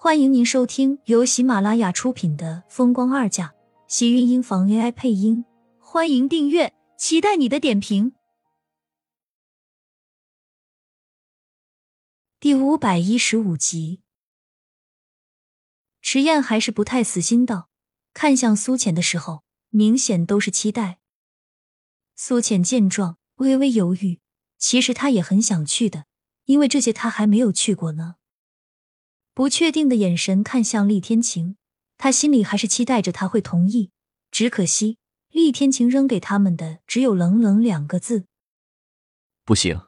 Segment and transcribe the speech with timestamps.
[0.00, 3.48] 欢迎您收听由喜马拉雅出品的《风光二嫁》，
[3.88, 5.44] 喜运音房 AI 配音。
[5.80, 8.12] 欢迎订阅，期待你的点评。
[12.38, 14.00] 第五百一十五集，
[16.00, 17.68] 迟燕还是不太死心道，
[18.14, 21.00] 看向苏浅的时候，明显都是期待。
[22.14, 24.20] 苏浅见状，微微犹豫。
[24.58, 26.04] 其实他也很想去的，
[26.44, 28.17] 因为这些他还没有去过呢。
[29.38, 31.54] 不确定的眼神看向厉天晴，
[31.96, 33.90] 他心里还是期待着他会同意。
[34.32, 34.98] 只可惜，
[35.30, 38.24] 厉天晴扔给他们的只有冷冷两个字
[39.46, 39.80] ：“不行。”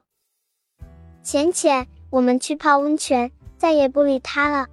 [1.25, 4.69] 浅浅，我们去泡温泉，再也不理他了。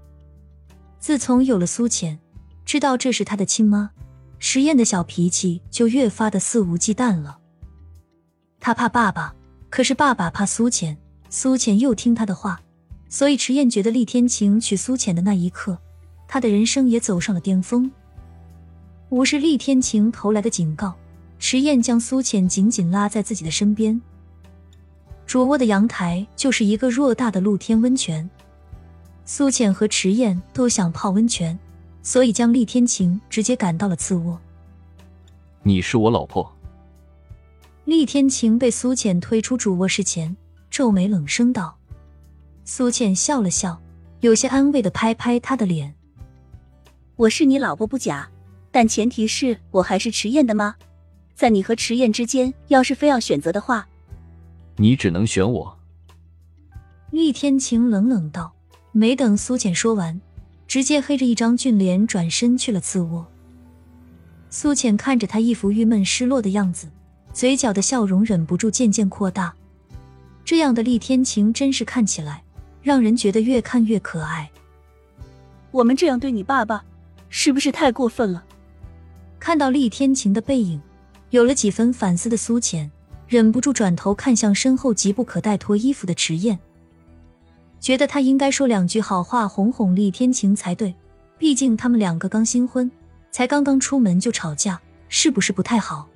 [1.00, 2.20] 自从有了苏浅，
[2.64, 3.89] 知道这是他的亲妈，
[4.38, 7.39] 石燕的小脾气就越发的肆无忌惮了。
[8.59, 9.34] 他怕爸爸，
[9.72, 10.95] 可是爸爸怕苏浅，
[11.31, 12.62] 苏浅又听他的话。
[13.09, 15.77] 所以，迟燕觉得厉天晴娶苏浅的那一刻，
[16.27, 17.89] 他的人生也走上了巅峰。
[19.09, 20.94] 无视厉天晴投来的警告，
[21.39, 23.99] 迟燕将苏浅紧紧拉在自己的身边。
[25.25, 28.30] 主卧的阳台就是一个偌大的露天温泉。
[29.23, 31.58] 苏浅和迟燕都想泡温泉，
[32.03, 34.39] 所以将厉天晴直接赶到了次卧。
[35.64, 36.49] 你是我老婆。
[37.86, 40.36] 厉天晴被苏浅推出主卧室前，
[40.69, 41.77] 皱眉冷声道。
[42.70, 43.82] 苏倩笑了笑，
[44.20, 45.96] 有些安慰的拍拍他的脸
[47.16, 48.30] ：“我是你老婆不假，
[48.72, 50.76] 但前提是我还是迟燕的妈。
[51.34, 53.88] 在你和迟燕之间，要是非要选择的话，
[54.76, 55.80] 你只能选我。”
[57.12, 58.54] 厉天晴冷冷道。
[58.92, 60.20] 没等苏浅说完，
[60.68, 63.26] 直接黑着一张俊脸转身去了次卧。
[64.50, 66.90] 苏浅看着他一副郁闷失落的样子，
[67.32, 69.54] 嘴角的笑容忍不住渐渐扩大。
[70.44, 72.44] 这样的厉天晴真是看起来。
[72.81, 74.50] 让人觉得越看越可爱。
[75.72, 76.83] 我们这样对你爸爸，
[77.30, 78.44] 是不是太过分了？
[79.39, 80.81] 看到厉天晴的背影，
[81.30, 82.89] 有了几分反思的苏浅
[83.27, 86.58] 忍不住转头看向身后急不可待脱衣服的迟燕，
[87.80, 90.95] 觉得他应该说两句好话哄哄厉天晴才对。
[91.38, 92.89] 毕竟他们两个刚新婚，
[93.30, 96.08] 才刚刚出门就吵架，是不是不太好？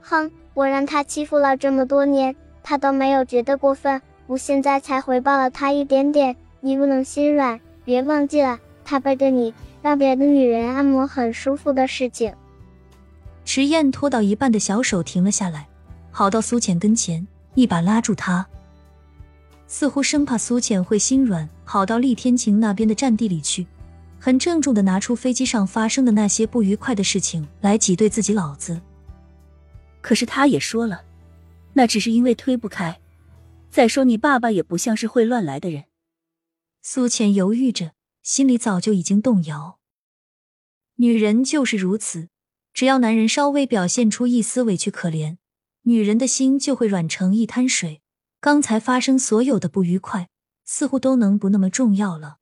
[0.00, 4.00] 哼，我让他欺负了这么多年，他都没有觉得过分。
[4.26, 7.60] 我现在才回报了他一点点，你不能心软。
[7.84, 9.52] 别忘记了，他背着你
[9.82, 12.32] 让别的女人按摩很舒服的事情。
[13.44, 15.68] 迟燕拖到一半的小手停了下来，
[16.10, 18.46] 跑到苏浅跟前，一把拉住他，
[19.66, 23.66] 似乎生怕苏浅会心软，跑到厉天晴那边的战地里去，
[24.18, 28.80] 很郑重的拿出飞机上发生的那些不愉快的事情来挤兑自己老子。
[30.00, 31.02] 可是他也说了，
[31.74, 32.98] 那只是因为推不开。
[33.74, 35.86] 再说，你爸爸也不像是会乱来的人。
[36.80, 37.90] 苏浅犹豫着，
[38.22, 39.80] 心里早就已经动摇。
[40.94, 42.28] 女人就是如此，
[42.72, 45.38] 只要男人稍微表现出一丝委屈可怜，
[45.82, 48.00] 女人的心就会软成一滩水。
[48.40, 50.28] 刚才发生所有的不愉快，
[50.64, 52.36] 似乎都能不那么重要了。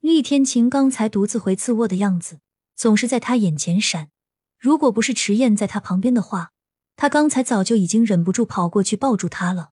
[0.00, 2.40] 厉天晴刚才独自回次卧的样子，
[2.74, 4.10] 总是在他眼前闪。
[4.58, 6.50] 如果不是迟燕在他旁边的话，
[6.96, 9.70] 他刚才早就已经忍不住跑过去抱住他了。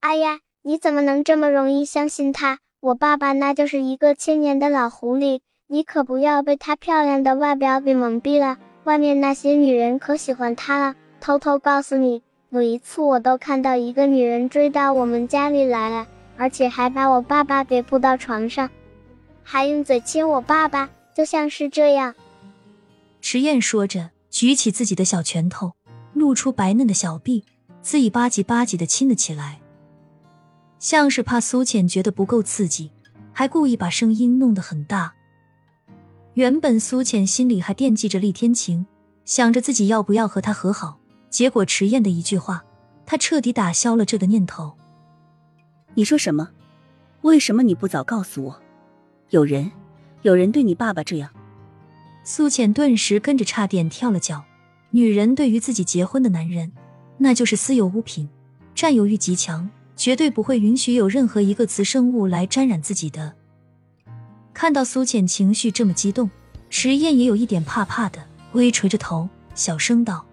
[0.00, 2.58] 哎呀，你怎么能这么容易相信他？
[2.80, 8.58] 我爸爸那就是一个千年的老狐狸，你可不要被他漂亮的外表给蒙蔽了。
[8.84, 10.94] 外面那些女人可喜欢他了。
[11.20, 18.70] 偷偷告诉你，有一次我都看到一个女人追到我们家里来了，而且还把我爸爸给扑到床上，
[19.42, 22.14] 还用嘴亲我爸爸，就像是这样。
[23.20, 25.72] 迟燕说着，举起自己的小拳头，
[26.12, 27.44] 露出白嫩的小臂，
[27.82, 29.58] 自己吧唧吧唧的亲了起来。
[30.78, 32.90] 像是怕苏浅觉得不够刺激，
[33.32, 35.12] 还故意把声音弄得很大。
[36.34, 38.86] 原本苏浅心里还惦记着厉天晴，
[39.24, 40.98] 想着自己要不要和他和好，
[41.30, 42.64] 结果迟燕的一句话，
[43.06, 44.76] 他彻底打消了这个念头。
[45.94, 46.50] 你说什么？
[47.22, 48.62] 为什么你不早告诉我？
[49.30, 49.72] 有人，
[50.22, 51.30] 有人对你爸爸这样？
[52.22, 54.44] 苏浅顿时跟着差点跳了脚。
[54.90, 56.72] 女人对于自己结婚的男人，
[57.18, 58.28] 那就是私有物品，
[58.74, 59.68] 占有欲极强。
[59.96, 63.32] 绝对不会允许有任何一个雌生物来沾染自己的。
[64.52, 66.30] 看到苏浅情绪这么激动，
[66.70, 68.18] 迟燕也有一点怕怕的，
[68.52, 70.24] 微垂着头，小声道：“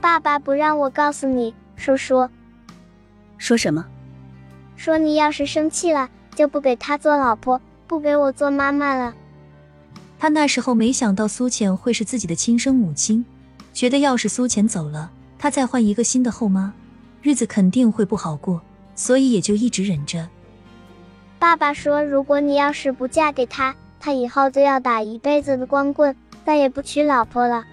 [0.00, 2.28] 爸爸不让我告诉你，叔叔。
[3.38, 3.84] 说什么？
[4.76, 9.14] 说你要是生气了，就不给他做老婆，不给我做妈妈了。”
[10.18, 13.24] 他那时候没想到苏浅会是自己的亲生母亲，
[13.72, 16.74] 觉得要是苏浅走了，他再换一个新的后妈。
[17.22, 18.60] 日子肯定会不好过，
[18.94, 20.28] 所以也就一直忍着。
[21.38, 26.14] 爸爸说，如果你要是不嫁给他，他以后就要打一辈子的光棍，
[26.44, 27.64] 再也不娶老婆了。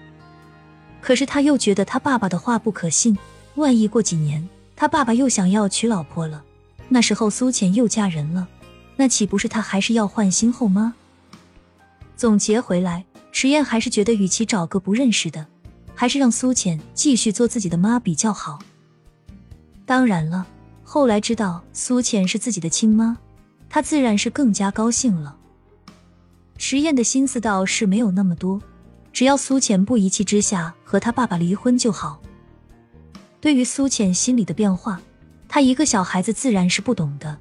[1.00, 3.16] 可是他又觉得他爸爸的话不可信，
[3.54, 6.42] 万一过几年他爸爸又想要娶老婆了，
[6.88, 8.48] 那时候苏浅又嫁人了，
[8.96, 10.94] 那岂不是他还是要换新后妈？
[12.16, 15.46] 总结回来，迟燕还是觉得，与其找个不认识的，
[15.94, 18.58] 还是让苏浅继续做自己的妈比较好。
[19.88, 20.46] 当然了，
[20.84, 23.16] 后来知道苏浅是自己的亲妈。
[23.70, 25.34] 他自然是更加高兴了。
[26.58, 28.60] 迟燕的心思倒是没有那么多，
[29.14, 32.20] 只要苏浅不一气之下和他爸爸离婚就好。
[33.40, 35.00] 对于苏浅心里的变化，
[35.48, 37.38] 他一个小孩子自然是不懂的。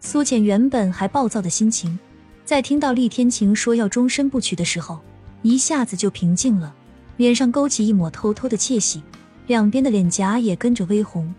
[0.00, 1.98] 苏浅原本还暴躁的心情，
[2.44, 5.00] 在听到厉天晴说要终身不娶的时候，
[5.40, 6.74] 一下子就平静了，
[7.16, 9.02] 脸上勾起一抹偷偷的窃喜，
[9.52, 11.34] 两边的脸颊也跟着微红。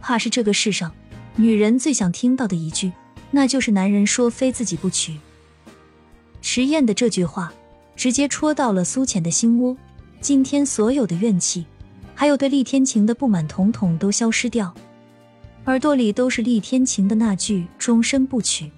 [0.00, 0.90] 怕是这个世上。
[1.38, 2.90] 女人最想听到的一句，
[3.30, 5.18] 那就是男人说非自己不娶。
[6.40, 7.52] 迟燕的这句话，
[7.94, 9.76] 直接戳到了苏浅的心窝。
[10.22, 11.66] 今天所有的怨气，
[12.14, 14.74] 还有对厉天晴的不满，统统都消失掉，
[15.66, 18.72] 耳朵里都是厉天晴的那句“终身不娶”。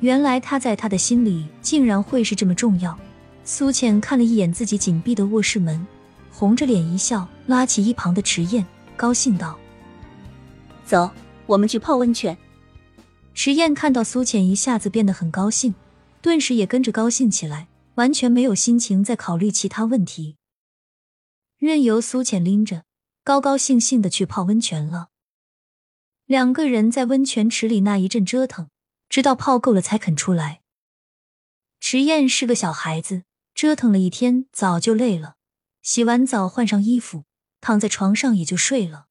[0.00, 2.98] 原来他在他的心里竟然会是这么重要。
[3.44, 5.86] 苏浅看了一眼自己紧闭的卧室门，
[6.30, 8.66] 红着脸一笑，拉起一旁的迟燕，
[8.96, 9.58] 高兴道
[10.84, 11.10] ：“走。”
[11.50, 12.38] 我们去泡温泉。
[13.34, 15.74] 迟燕看到苏浅一下子变得很高兴，
[16.22, 17.66] 顿时也跟着高兴起来，
[17.96, 20.36] 完全没有心情再考虑其他问题，
[21.58, 22.84] 任由苏浅拎着，
[23.24, 25.08] 高高兴兴的去泡温泉了。
[26.26, 28.68] 两个人在温泉池里那一阵折腾，
[29.08, 30.60] 直到泡够了才肯出来。
[31.80, 33.24] 迟燕是个小孩子，
[33.56, 35.34] 折腾了一天，早就累了，
[35.82, 37.24] 洗完澡换上衣服，
[37.60, 39.06] 躺在床上也就睡了。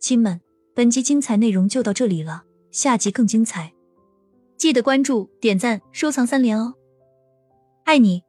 [0.00, 0.40] 亲们，
[0.74, 3.72] 本集精彩内容就到这里了，下集更精彩，
[4.56, 6.74] 记得关注、点赞、收藏三连哦，
[7.84, 8.24] 爱你。